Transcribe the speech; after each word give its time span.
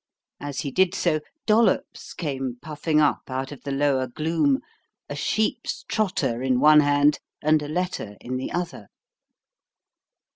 As 0.39 0.61
he 0.61 0.71
did 0.71 0.95
so, 0.95 1.19
Dollops 1.45 2.15
came 2.15 2.57
puffing 2.59 2.99
up 2.99 3.21
out 3.29 3.51
of 3.51 3.61
the 3.61 3.71
lower 3.71 4.07
gloom, 4.07 4.57
a 5.07 5.15
sheep's 5.15 5.83
trotter 5.83 6.41
in 6.41 6.59
one 6.59 6.79
hand, 6.79 7.19
and 7.43 7.61
a 7.61 7.67
letter 7.67 8.15
in 8.19 8.37
the 8.37 8.51
other. 8.51 8.87